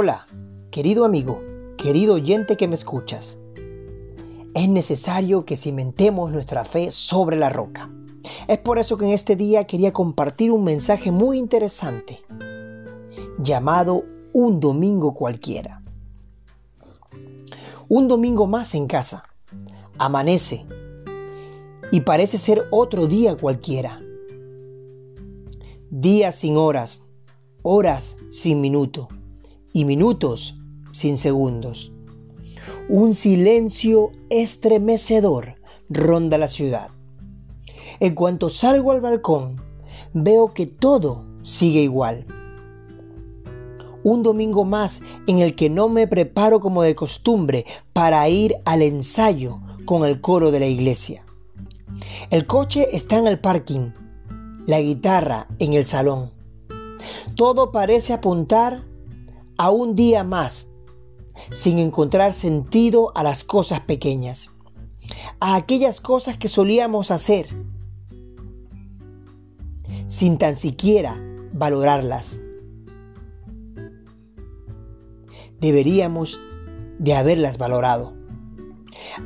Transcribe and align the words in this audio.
Hola, 0.00 0.28
querido 0.70 1.04
amigo, 1.04 1.42
querido 1.76 2.14
oyente 2.14 2.56
que 2.56 2.68
me 2.68 2.76
escuchas. 2.76 3.40
Es 4.54 4.68
necesario 4.68 5.44
que 5.44 5.56
cimentemos 5.56 6.30
nuestra 6.30 6.64
fe 6.64 6.92
sobre 6.92 7.36
la 7.36 7.48
roca. 7.48 7.90
Es 8.46 8.58
por 8.58 8.78
eso 8.78 8.96
que 8.96 9.06
en 9.06 9.10
este 9.10 9.34
día 9.34 9.66
quería 9.66 9.92
compartir 9.92 10.52
un 10.52 10.62
mensaje 10.62 11.10
muy 11.10 11.36
interesante 11.36 12.20
llamado 13.40 14.04
Un 14.32 14.60
domingo 14.60 15.14
cualquiera. 15.14 15.82
Un 17.88 18.06
domingo 18.06 18.46
más 18.46 18.76
en 18.76 18.86
casa. 18.86 19.24
Amanece 19.98 20.64
y 21.90 22.02
parece 22.02 22.38
ser 22.38 22.68
otro 22.70 23.08
día 23.08 23.36
cualquiera. 23.36 24.00
Días 25.90 26.36
sin 26.36 26.56
horas, 26.56 27.02
horas 27.64 28.14
sin 28.30 28.60
minuto 28.60 29.08
y 29.72 29.84
minutos 29.84 30.58
sin 30.90 31.18
segundos. 31.18 31.92
Un 32.88 33.14
silencio 33.14 34.10
estremecedor 34.30 35.56
ronda 35.88 36.38
la 36.38 36.48
ciudad. 36.48 36.90
En 38.00 38.14
cuanto 38.14 38.48
salgo 38.48 38.92
al 38.92 39.00
balcón, 39.00 39.60
veo 40.12 40.54
que 40.54 40.66
todo 40.66 41.24
sigue 41.40 41.82
igual. 41.82 42.26
Un 44.04 44.22
domingo 44.22 44.64
más 44.64 45.02
en 45.26 45.40
el 45.40 45.54
que 45.54 45.68
no 45.68 45.88
me 45.88 46.06
preparo 46.06 46.60
como 46.60 46.82
de 46.82 46.94
costumbre 46.94 47.66
para 47.92 48.28
ir 48.28 48.56
al 48.64 48.82
ensayo 48.82 49.60
con 49.84 50.04
el 50.04 50.20
coro 50.20 50.50
de 50.50 50.60
la 50.60 50.66
iglesia. 50.66 51.24
El 52.30 52.46
coche 52.46 52.88
está 52.92 53.18
en 53.18 53.26
el 53.26 53.40
parking, 53.40 53.90
la 54.66 54.80
guitarra 54.80 55.46
en 55.58 55.72
el 55.72 55.84
salón. 55.84 56.30
Todo 57.34 57.72
parece 57.72 58.12
apuntar 58.12 58.84
a 59.58 59.70
un 59.70 59.96
día 59.96 60.22
más 60.22 60.70
sin 61.52 61.78
encontrar 61.80 62.32
sentido 62.32 63.12
a 63.16 63.24
las 63.24 63.42
cosas 63.42 63.80
pequeñas, 63.80 64.52
a 65.40 65.56
aquellas 65.56 66.00
cosas 66.00 66.38
que 66.38 66.48
solíamos 66.48 67.10
hacer 67.10 67.48
sin 70.06 70.38
tan 70.38 70.56
siquiera 70.56 71.20
valorarlas. 71.52 72.40
Deberíamos 75.60 76.40
de 77.00 77.14
haberlas 77.14 77.58
valorado. 77.58 78.14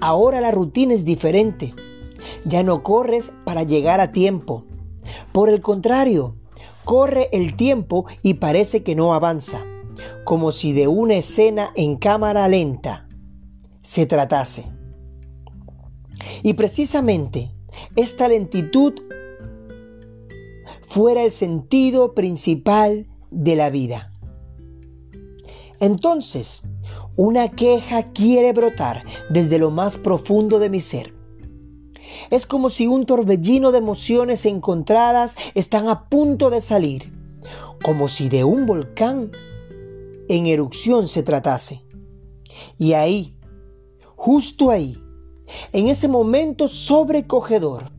Ahora 0.00 0.40
la 0.40 0.50
rutina 0.50 0.94
es 0.94 1.04
diferente. 1.04 1.74
Ya 2.46 2.62
no 2.62 2.82
corres 2.82 3.32
para 3.44 3.64
llegar 3.64 4.00
a 4.00 4.12
tiempo. 4.12 4.64
Por 5.32 5.50
el 5.50 5.60
contrario, 5.60 6.36
corre 6.84 7.28
el 7.32 7.54
tiempo 7.54 8.06
y 8.22 8.34
parece 8.34 8.82
que 8.82 8.94
no 8.94 9.12
avanza 9.12 9.66
como 10.24 10.52
si 10.52 10.72
de 10.72 10.88
una 10.88 11.14
escena 11.14 11.70
en 11.74 11.96
cámara 11.96 12.48
lenta 12.48 13.08
se 13.82 14.06
tratase. 14.06 14.64
Y 16.42 16.54
precisamente 16.54 17.50
esta 17.96 18.28
lentitud 18.28 18.94
fuera 20.82 21.22
el 21.22 21.30
sentido 21.30 22.14
principal 22.14 23.06
de 23.30 23.56
la 23.56 23.70
vida. 23.70 24.12
Entonces, 25.80 26.62
una 27.16 27.50
queja 27.50 28.12
quiere 28.12 28.52
brotar 28.52 29.04
desde 29.30 29.58
lo 29.58 29.70
más 29.70 29.98
profundo 29.98 30.58
de 30.58 30.70
mi 30.70 30.80
ser. 30.80 31.14
Es 32.30 32.46
como 32.46 32.70
si 32.70 32.86
un 32.86 33.04
torbellino 33.06 33.72
de 33.72 33.78
emociones 33.78 34.46
encontradas 34.46 35.36
están 35.54 35.88
a 35.88 36.08
punto 36.08 36.50
de 36.50 36.60
salir, 36.60 37.12
como 37.82 38.08
si 38.08 38.28
de 38.28 38.44
un 38.44 38.66
volcán 38.66 39.32
en 40.28 40.46
erupción 40.46 41.08
se 41.08 41.22
tratase. 41.22 41.84
Y 42.78 42.92
ahí, 42.92 43.36
justo 44.16 44.70
ahí, 44.70 44.96
en 45.72 45.88
ese 45.88 46.08
momento 46.08 46.68
sobrecogedor, 46.68 47.90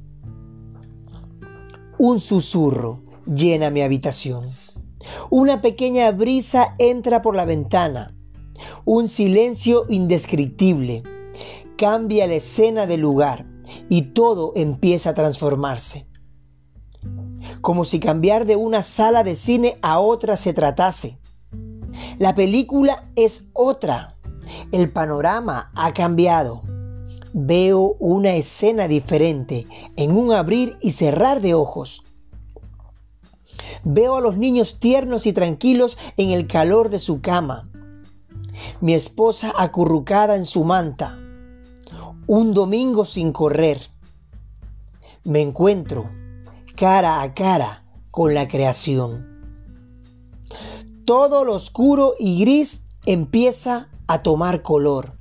un 1.97 2.19
susurro 2.19 3.01
llena 3.25 3.69
mi 3.69 3.81
habitación. 3.81 4.51
Una 5.29 5.61
pequeña 5.61 6.11
brisa 6.11 6.75
entra 6.79 7.21
por 7.21 7.35
la 7.35 7.45
ventana. 7.45 8.15
Un 8.85 9.07
silencio 9.07 9.85
indescriptible 9.89 11.03
cambia 11.77 12.27
la 12.27 12.35
escena 12.35 12.85
del 12.85 13.01
lugar 13.01 13.45
y 13.89 14.03
todo 14.13 14.53
empieza 14.55 15.11
a 15.11 15.13
transformarse. 15.13 16.07
Como 17.61 17.85
si 17.85 17.99
cambiar 17.99 18.45
de 18.45 18.55
una 18.55 18.83
sala 18.83 19.23
de 19.23 19.35
cine 19.35 19.77
a 19.81 19.99
otra 19.99 20.37
se 20.37 20.53
tratase. 20.53 21.19
La 22.23 22.35
película 22.35 23.09
es 23.17 23.49
otra. 23.51 24.15
El 24.71 24.89
panorama 24.89 25.73
ha 25.75 25.93
cambiado. 25.93 26.61
Veo 27.33 27.97
una 27.99 28.35
escena 28.35 28.87
diferente 28.87 29.67
en 29.97 30.15
un 30.15 30.31
abrir 30.31 30.77
y 30.79 30.93
cerrar 30.93 31.41
de 31.41 31.53
ojos. 31.53 32.05
Veo 33.83 34.15
a 34.15 34.21
los 34.21 34.37
niños 34.37 34.79
tiernos 34.79 35.25
y 35.25 35.33
tranquilos 35.33 35.97
en 36.15 36.29
el 36.29 36.47
calor 36.47 36.89
de 36.89 37.01
su 37.01 37.19
cama. 37.19 37.69
Mi 38.79 38.93
esposa 38.93 39.51
acurrucada 39.57 40.37
en 40.37 40.45
su 40.45 40.63
manta. 40.63 41.19
Un 42.25 42.53
domingo 42.53 43.03
sin 43.03 43.33
correr. 43.33 43.89
Me 45.25 45.41
encuentro 45.41 46.09
cara 46.77 47.21
a 47.21 47.33
cara 47.33 47.83
con 48.11 48.33
la 48.33 48.47
creación 48.47 49.32
todo 51.13 51.45
lo 51.45 51.53
oscuro 51.53 52.15
y 52.17 52.39
gris 52.39 52.87
empieza 53.05 53.87
a 54.07 54.23
tomar 54.23 54.63
color. 54.63 55.15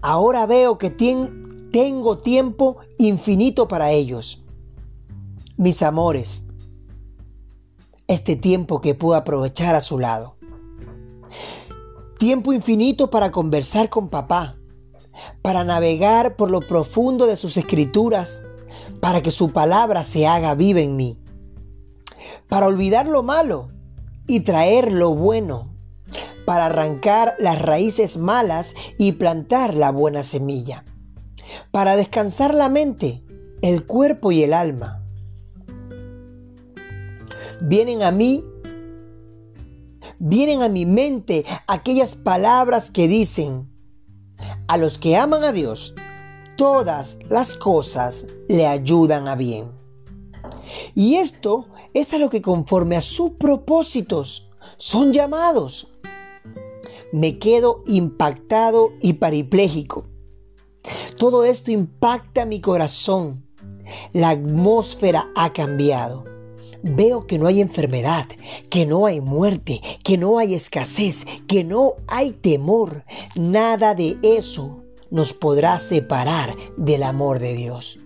Ahora 0.00 0.46
veo 0.46 0.78
que 0.78 0.88
tengo 0.88 2.16
tiempo 2.16 2.78
infinito 2.96 3.68
para 3.68 3.90
ellos. 3.90 4.42
Mis 5.58 5.82
amores, 5.82 6.46
este 8.06 8.36
tiempo 8.36 8.80
que 8.80 8.94
puedo 8.94 9.14
aprovechar 9.14 9.74
a 9.74 9.82
su 9.82 9.98
lado. 9.98 10.36
Tiempo 12.18 12.54
infinito 12.54 13.10
para 13.10 13.30
conversar 13.30 13.90
con 13.90 14.08
papá, 14.08 14.56
para 15.42 15.62
navegar 15.62 16.36
por 16.36 16.50
lo 16.50 16.60
profundo 16.60 17.26
de 17.26 17.36
sus 17.36 17.58
escrituras, 17.58 18.46
para 18.98 19.22
que 19.22 19.30
su 19.30 19.50
palabra 19.50 20.04
se 20.04 20.26
haga 20.26 20.54
viva 20.54 20.80
en 20.80 20.96
mí 20.96 21.18
para 22.48 22.66
olvidar 22.66 23.06
lo 23.06 23.22
malo 23.22 23.70
y 24.26 24.40
traer 24.40 24.92
lo 24.92 25.14
bueno, 25.14 25.74
para 26.44 26.66
arrancar 26.66 27.34
las 27.38 27.60
raíces 27.60 28.16
malas 28.16 28.74
y 28.98 29.12
plantar 29.12 29.74
la 29.74 29.90
buena 29.90 30.22
semilla, 30.22 30.84
para 31.70 31.96
descansar 31.96 32.54
la 32.54 32.68
mente, 32.68 33.22
el 33.62 33.86
cuerpo 33.86 34.32
y 34.32 34.42
el 34.42 34.52
alma. 34.52 35.02
Vienen 37.60 38.02
a 38.02 38.10
mí, 38.10 38.44
vienen 40.18 40.62
a 40.62 40.68
mi 40.68 40.86
mente 40.86 41.44
aquellas 41.66 42.14
palabras 42.14 42.90
que 42.90 43.08
dicen, 43.08 43.68
a 44.68 44.76
los 44.76 44.98
que 44.98 45.16
aman 45.16 45.44
a 45.44 45.52
Dios, 45.52 45.94
todas 46.56 47.18
las 47.28 47.54
cosas 47.54 48.26
le 48.48 48.66
ayudan 48.66 49.28
a 49.28 49.34
bien. 49.34 49.72
Y 50.94 51.16
esto 51.16 51.66
es 51.98 52.14
a 52.14 52.18
lo 52.18 52.30
que 52.30 52.42
conforme 52.42 52.96
a 52.96 53.00
sus 53.00 53.32
propósitos 53.32 54.50
son 54.76 55.12
llamados. 55.12 55.90
Me 57.12 57.38
quedo 57.38 57.82
impactado 57.86 58.90
y 59.00 59.14
paripléjico. 59.14 60.04
Todo 61.16 61.44
esto 61.44 61.70
impacta 61.72 62.44
mi 62.44 62.60
corazón. 62.60 63.44
La 64.12 64.30
atmósfera 64.30 65.28
ha 65.34 65.52
cambiado. 65.52 66.24
Veo 66.82 67.26
que 67.26 67.38
no 67.38 67.46
hay 67.48 67.60
enfermedad, 67.60 68.26
que 68.70 68.86
no 68.86 69.06
hay 69.06 69.20
muerte, 69.20 69.80
que 70.04 70.16
no 70.16 70.38
hay 70.38 70.54
escasez, 70.54 71.26
que 71.48 71.64
no 71.64 71.94
hay 72.06 72.30
temor. 72.30 73.04
Nada 73.34 73.94
de 73.94 74.16
eso 74.22 74.84
nos 75.10 75.32
podrá 75.32 75.80
separar 75.80 76.54
del 76.76 77.02
amor 77.02 77.40
de 77.40 77.54
Dios. 77.54 77.98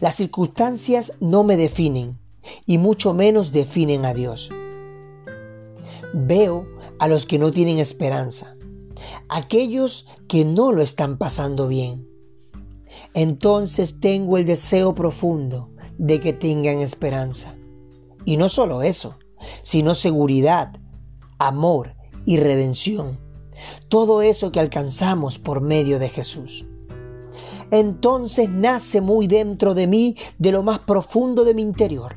Las 0.00 0.16
circunstancias 0.16 1.14
no 1.20 1.44
me 1.44 1.56
definen 1.56 2.18
y 2.66 2.78
mucho 2.78 3.14
menos 3.14 3.52
definen 3.52 4.04
a 4.04 4.14
Dios. 4.14 4.50
Veo 6.12 6.66
a 6.98 7.08
los 7.08 7.26
que 7.26 7.38
no 7.38 7.52
tienen 7.52 7.78
esperanza, 7.78 8.56
aquellos 9.28 10.08
que 10.28 10.44
no 10.44 10.72
lo 10.72 10.82
están 10.82 11.18
pasando 11.18 11.68
bien. 11.68 12.06
Entonces 13.14 14.00
tengo 14.00 14.36
el 14.36 14.44
deseo 14.44 14.94
profundo 14.94 15.70
de 15.98 16.20
que 16.20 16.32
tengan 16.32 16.80
esperanza. 16.80 17.56
Y 18.24 18.36
no 18.36 18.48
solo 18.48 18.82
eso, 18.82 19.18
sino 19.62 19.94
seguridad, 19.94 20.72
amor 21.38 21.94
y 22.24 22.36
redención. 22.36 23.18
Todo 23.88 24.22
eso 24.22 24.52
que 24.52 24.60
alcanzamos 24.60 25.38
por 25.38 25.60
medio 25.60 25.98
de 25.98 26.08
Jesús 26.08 26.66
entonces 27.72 28.50
nace 28.50 29.00
muy 29.00 29.26
dentro 29.26 29.74
de 29.74 29.86
mí, 29.86 30.16
de 30.38 30.52
lo 30.52 30.62
más 30.62 30.80
profundo 30.80 31.42
de 31.42 31.54
mi 31.54 31.62
interior, 31.62 32.16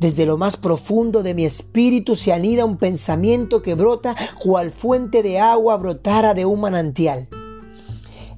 Desde 0.00 0.26
lo 0.26 0.36
más 0.36 0.56
profundo 0.56 1.22
de 1.22 1.32
mi 1.32 1.44
espíritu 1.44 2.16
se 2.16 2.32
anida 2.32 2.64
un 2.64 2.76
pensamiento 2.76 3.62
que 3.62 3.76
brota 3.76 4.16
cual 4.42 4.72
fuente 4.72 5.22
de 5.22 5.38
agua 5.38 5.76
brotara 5.76 6.34
de 6.34 6.44
un 6.44 6.60
manantial. 6.60 7.28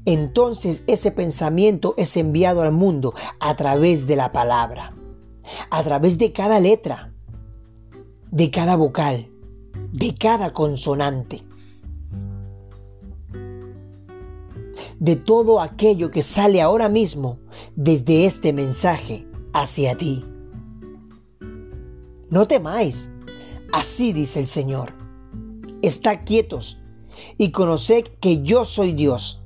Entonces 0.04 0.84
ese 0.87 1.10
pensamiento 1.10 1.94
es 1.96 2.19
enviado 2.19 2.60
al 2.60 2.72
mundo 2.72 3.14
a 3.40 3.56
través 3.56 4.06
de 4.06 4.16
la 4.16 4.31
palabra, 4.31 4.94
a 5.70 5.82
través 5.82 6.19
de 6.19 6.32
cada 6.32 6.60
letra, 6.60 7.14
de 8.31 8.50
cada 8.50 8.76
vocal, 8.76 9.31
de 9.90 10.14
cada 10.14 10.52
consonante. 10.52 11.43
De 15.02 15.16
todo 15.16 15.60
aquello 15.60 16.12
que 16.12 16.22
sale 16.22 16.62
ahora 16.62 16.88
mismo 16.88 17.40
desde 17.75 18.25
este 18.25 18.52
mensaje 18.52 19.26
hacia 19.52 19.96
ti. 19.96 20.25
No 22.31 22.46
temáis, 22.46 23.10
así 23.72 24.12
dice 24.12 24.38
el 24.38 24.46
Señor. 24.46 24.93
Estad 25.82 26.20
quietos 26.25 26.81
y 27.37 27.50
conoced 27.50 28.04
que 28.20 28.43
yo 28.43 28.64
soy 28.64 28.93
Dios. 28.93 29.43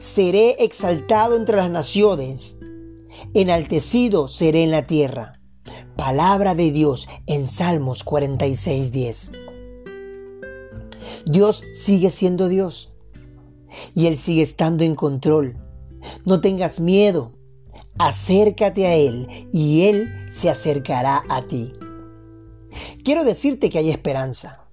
Seré 0.00 0.62
exaltado 0.62 1.34
entre 1.36 1.56
las 1.56 1.70
naciones, 1.70 2.58
enaltecido 3.32 4.28
seré 4.28 4.64
en 4.64 4.70
la 4.70 4.86
tierra. 4.86 5.40
Palabra 5.96 6.54
de 6.54 6.72
Dios 6.72 7.08
en 7.24 7.46
Salmos 7.46 8.04
46:10. 8.04 9.32
Dios 11.24 11.64
sigue 11.74 12.10
siendo 12.10 12.48
Dios 12.48 12.93
y 13.94 14.06
Él 14.06 14.16
sigue 14.16 14.42
estando 14.42 14.84
en 14.84 14.94
control. 14.94 15.56
No 16.24 16.40
tengas 16.40 16.80
miedo, 16.80 17.32
acércate 17.98 18.86
a 18.86 18.94
Él 18.94 19.28
y 19.52 19.82
Él 19.82 20.10
se 20.28 20.50
acercará 20.50 21.24
a 21.28 21.42
ti. 21.42 21.72
Quiero 23.04 23.24
decirte 23.24 23.70
que 23.70 23.78
hay 23.78 23.90
esperanza, 23.90 24.66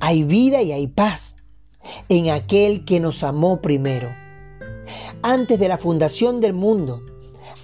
hay 0.00 0.24
vida 0.24 0.62
y 0.62 0.72
hay 0.72 0.88
paz 0.88 1.36
en 2.08 2.30
aquel 2.30 2.84
que 2.84 3.00
nos 3.00 3.22
amó 3.22 3.60
primero. 3.60 4.14
Antes 5.22 5.58
de 5.58 5.68
la 5.68 5.78
fundación 5.78 6.40
del 6.40 6.52
mundo, 6.52 7.02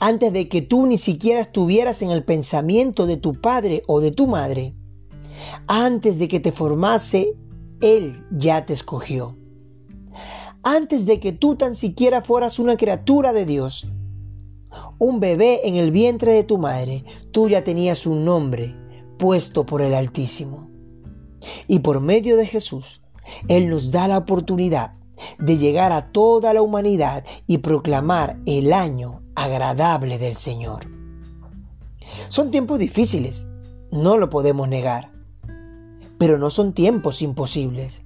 antes 0.01 0.33
de 0.33 0.49
que 0.49 0.63
tú 0.63 0.87
ni 0.87 0.99
siquiera 0.99 1.41
estuvieras 1.41 2.03
en 2.03 2.11
el 2.11 2.25
pensamiento 2.25 3.07
de 3.07 3.17
tu 3.17 3.35
padre 3.35 3.83
o 3.87 4.01
de 4.01 4.11
tu 4.11 4.27
madre, 4.27 4.75
antes 5.67 6.19
de 6.19 6.29
que 6.29 6.41
te 6.41 6.53
formase, 6.53 7.37
Él 7.81 8.25
ya 8.31 8.65
te 8.65 8.73
escogió 8.73 9.37
antes 10.63 11.07
de 11.07 11.21
que 11.21 11.33
tú 11.33 11.57
tan 11.57 11.75
siquiera 11.75 12.23
fueras 12.23 12.59
una 12.59 12.77
criatura 12.77 13.33
de 13.33 13.45
Dios. 13.45 13.91
Un 14.99 15.21
bebé 15.21 15.67
en 15.67 15.77
el 15.77 15.91
vientre 15.91 16.33
de 16.33 16.45
tu 16.45 16.59
madre, 16.59 17.05
tú 17.33 17.49
ya 17.49 17.65
tenías 17.65 18.07
un 18.07 18.25
nombre 18.25 18.77
puesto 19.19 19.67
por 19.67 19.83
el 19.83 19.95
Altísimo. 19.95 20.71
Y 21.67 21.81
por 21.81 22.01
medio 22.01 22.37
de 22.37 22.47
Jesús, 22.47 23.03
Él 23.49 23.69
nos 23.69 23.91
da 23.91 24.07
la 24.09 24.19
oportunidad 24.19 24.95
de 25.39 25.59
llegar 25.59 25.93
a 25.93 26.13
toda 26.13 26.55
la 26.55 26.63
humanidad 26.63 27.25
y 27.47 27.59
proclamar 27.59 28.39
el 28.47 28.73
año 28.73 29.23
agradable 29.35 30.19
del 30.19 30.35
Señor. 30.35 30.87
Son 32.29 32.51
tiempos 32.51 32.79
difíciles, 32.79 33.49
no 33.91 34.19
lo 34.19 34.31
podemos 34.31 34.69
negar, 34.69 35.11
pero 36.19 36.39
no 36.39 36.51
son 36.51 36.73
tiempos 36.73 37.23
imposibles 37.23 38.03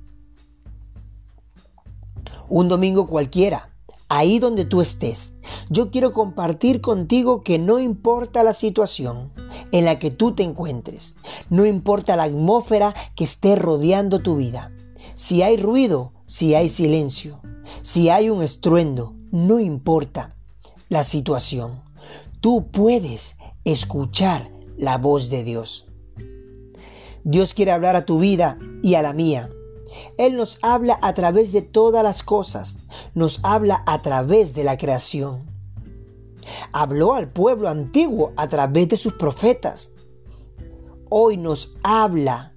un 2.49 2.69
domingo 2.69 3.07
cualquiera, 3.07 3.71
ahí 4.09 4.39
donde 4.39 4.65
tú 4.65 4.81
estés, 4.81 5.37
yo 5.69 5.91
quiero 5.91 6.13
compartir 6.13 6.81
contigo 6.81 7.43
que 7.43 7.59
no 7.59 7.79
importa 7.79 8.43
la 8.43 8.53
situación 8.53 9.33
en 9.73 9.85
la 9.85 9.99
que 9.99 10.11
tú 10.11 10.33
te 10.33 10.43
encuentres, 10.43 11.17
no 11.51 11.67
importa 11.67 12.17
la 12.17 12.25
atmósfera 12.25 12.95
que 13.15 13.25
esté 13.25 13.57
rodeando 13.57 14.21
tu 14.21 14.37
vida, 14.37 14.73
si 15.15 15.43
hay 15.43 15.57
ruido, 15.57 16.13
si 16.25 16.55
hay 16.55 16.69
silencio, 16.69 17.41
si 17.83 18.11
hay 18.11 18.31
un 18.31 18.43
estruendo, 18.43 19.15
no 19.31 19.59
importa 19.59 20.37
la 20.89 21.05
situación, 21.05 21.83
tú 22.41 22.69
puedes 22.71 23.37
escuchar 23.65 24.51
la 24.77 24.99
voz 24.99 25.31
de 25.31 25.43
Dios. 25.43 25.89
Dios 27.25 27.55
quiere 27.55 27.73
hablar 27.73 27.97
a 27.97 28.05
tu 28.05 28.21
vida 28.21 28.57
y 28.85 28.95
a 28.95 29.03
la 29.03 29.13
mía 29.13 29.51
él 30.19 30.37
nos 30.37 30.59
habla 30.63 30.99
a 31.03 31.15
través 31.15 31.53
de 31.53 31.63
todas 31.63 32.03
las 32.03 32.23
cosas, 32.23 32.79
nos 33.15 33.41
habla 33.43 33.83
a 33.87 34.03
través 34.03 34.55
de 34.55 34.65
la 34.65 34.77
creación. 34.77 35.45
Habló 36.73 37.15
al 37.15 37.31
pueblo 37.31 37.69
antiguo 37.69 38.33
a 38.37 38.49
través 38.49 38.89
de 38.89 38.97
sus 38.97 39.15
profetas. 39.15 39.93
Hoy 41.09 41.37
nos 41.37 41.77
habla 41.83 42.53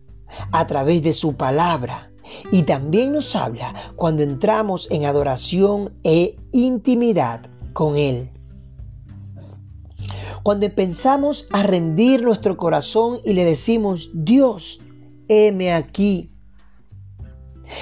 a 0.51 0.67
través 0.67 1.03
de 1.03 1.13
su 1.13 1.35
palabra 1.35 2.11
y 2.51 2.63
también 2.63 3.13
nos 3.13 3.35
habla 3.35 3.73
cuando 3.95 4.23
entramos 4.23 4.89
en 4.91 5.05
adoración 5.05 5.93
e 6.03 6.37
intimidad 6.51 7.41
con 7.73 7.97
Él. 7.97 8.29
Cuando 10.43 10.73
pensamos 10.73 11.47
a 11.51 11.63
rendir 11.63 12.23
nuestro 12.23 12.55
corazón 12.55 13.19
y 13.25 13.33
le 13.33 13.43
decimos, 13.43 14.11
Dios, 14.13 14.79
heme 15.27 15.73
aquí, 15.73 16.31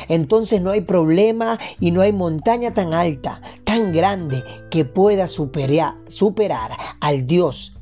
entonces 0.08 0.62
no 0.62 0.72
hay 0.72 0.82
problema 0.82 1.60
y 1.80 1.92
no 1.92 2.02
hay 2.02 2.14
montaña 2.14 2.74
tan 2.74 2.94
alta, 2.94 3.42
tan 3.64 3.94
grande 3.94 4.44
que 4.70 4.86
pueda 4.86 5.28
superar, 5.28 5.96
superar 6.08 6.72
al 7.00 7.28
Dios 7.28 7.78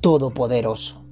Todopoderoso. 0.00 1.02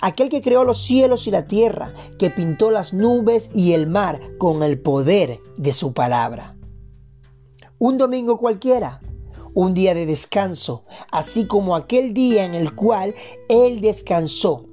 Aquel 0.00 0.28
que 0.28 0.42
creó 0.42 0.64
los 0.64 0.78
cielos 0.78 1.26
y 1.26 1.30
la 1.30 1.46
tierra, 1.46 1.92
que 2.18 2.30
pintó 2.30 2.70
las 2.70 2.94
nubes 2.94 3.50
y 3.54 3.72
el 3.72 3.86
mar 3.86 4.20
con 4.38 4.62
el 4.62 4.80
poder 4.80 5.40
de 5.56 5.72
su 5.72 5.92
palabra. 5.92 6.56
Un 7.78 7.98
domingo 7.98 8.38
cualquiera, 8.38 9.00
un 9.52 9.74
día 9.74 9.94
de 9.94 10.06
descanso, 10.06 10.84
así 11.10 11.46
como 11.46 11.76
aquel 11.76 12.14
día 12.14 12.44
en 12.44 12.54
el 12.54 12.74
cual 12.74 13.14
Él 13.48 13.80
descansó 13.80 14.66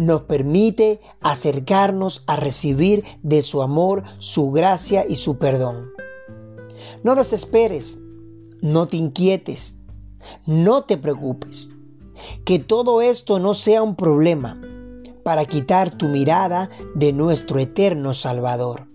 nos 0.00 0.22
permite 0.22 0.98
acercarnos 1.20 2.24
a 2.26 2.36
recibir 2.36 3.04
de 3.22 3.42
su 3.42 3.60
amor, 3.60 4.02
su 4.16 4.50
gracia 4.50 5.04
y 5.06 5.16
su 5.16 5.36
perdón. 5.36 5.90
No 7.04 7.14
desesperes, 7.14 7.98
no 8.62 8.88
te 8.88 8.96
inquietes, 8.96 9.78
no 10.46 10.84
te 10.84 10.96
preocupes. 10.96 11.68
Que 12.46 12.58
todo 12.58 13.02
esto 13.02 13.38
no 13.40 13.52
sea 13.52 13.82
un 13.82 13.94
problema 13.94 14.58
para 15.22 15.44
quitar 15.44 15.90
tu 15.90 16.08
mirada 16.08 16.70
de 16.94 17.12
nuestro 17.12 17.58
eterno 17.58 18.14
Salvador. 18.14 18.88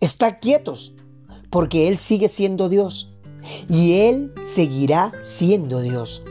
Está 0.00 0.38
quietos 0.38 0.94
porque 1.50 1.88
Él 1.88 1.98
sigue 1.98 2.30
siendo 2.30 2.70
Dios 2.70 3.14
y 3.68 4.00
Él 4.00 4.32
seguirá 4.44 5.12
siendo 5.20 5.82
Dios. 5.82 6.22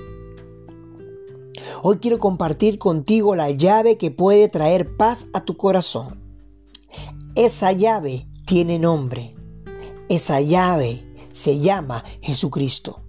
Hoy 1.83 1.97
quiero 1.97 2.17
compartir 2.17 2.79
contigo 2.79 3.35
la 3.35 3.51
llave 3.51 3.97
que 3.97 4.09
puede 4.09 4.49
traer 4.49 4.95
paz 4.97 5.27
a 5.33 5.41
tu 5.41 5.57
corazón. 5.57 6.19
Esa 7.35 7.71
llave 7.71 8.27
tiene 8.47 8.79
nombre. 8.79 9.35
Esa 10.09 10.41
llave 10.41 11.05
se 11.33 11.59
llama 11.59 12.03
Jesucristo. 12.21 13.01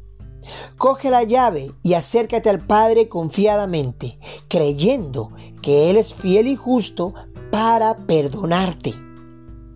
Coge 0.76 1.10
la 1.10 1.22
llave 1.22 1.72
y 1.82 1.94
acércate 1.94 2.50
al 2.50 2.66
Padre 2.66 3.08
confiadamente, 3.08 4.18
creyendo 4.48 5.30
que 5.62 5.88
Él 5.88 5.96
es 5.96 6.14
fiel 6.14 6.46
y 6.46 6.56
justo 6.56 7.14
para 7.50 7.96
perdonarte. 7.96 8.94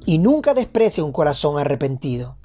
Y 0.05 0.19
nunca 0.19 0.53
desprecie 0.53 1.03
un 1.03 1.13
corazón 1.13 1.59
arrepentido. 1.59 2.37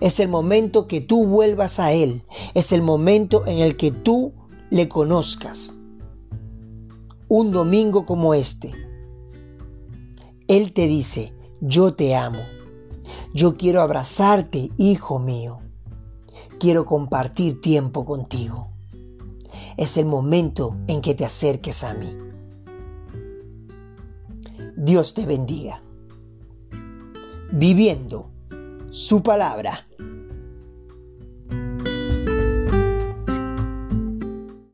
Es 0.00 0.20
el 0.20 0.28
momento 0.28 0.86
que 0.86 1.00
tú 1.00 1.26
vuelvas 1.26 1.80
a 1.80 1.92
Él. 1.92 2.24
Es 2.54 2.72
el 2.72 2.80
momento 2.80 3.46
en 3.46 3.58
el 3.58 3.76
que 3.76 3.90
tú 3.90 4.32
le 4.70 4.88
conozcas. 4.88 5.74
Un 7.28 7.50
domingo 7.50 8.06
como 8.06 8.34
este, 8.34 8.72
Él 10.46 10.72
te 10.72 10.86
dice, 10.86 11.34
yo 11.60 11.94
te 11.94 12.14
amo. 12.14 12.42
Yo 13.34 13.56
quiero 13.56 13.82
abrazarte, 13.82 14.70
hijo 14.78 15.18
mío. 15.18 15.58
Quiero 16.58 16.84
compartir 16.84 17.60
tiempo 17.60 18.04
contigo. 18.04 18.68
Es 19.76 19.96
el 19.96 20.06
momento 20.06 20.76
en 20.86 21.00
que 21.00 21.14
te 21.14 21.24
acerques 21.24 21.82
a 21.82 21.94
mí. 21.94 22.16
Dios 24.76 25.14
te 25.14 25.26
bendiga. 25.26 25.82
Viviendo 27.52 28.30
su 28.90 29.22
palabra 29.22 29.86